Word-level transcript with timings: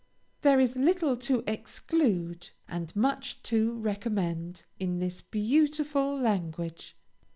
There 0.41 0.59
is 0.59 0.75
little 0.75 1.15
to 1.17 1.43
exclude, 1.45 2.49
and 2.67 2.95
much 2.95 3.43
to 3.43 3.71
recommend, 3.75 4.63
in 4.79 4.97
this 4.97 5.21
beautiful 5.21 6.19
language. 6.19 6.97